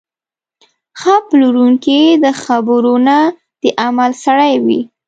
[0.99, 3.19] ښه پلورونکی د خبرو نه،
[3.61, 4.79] د عمل سړی وي.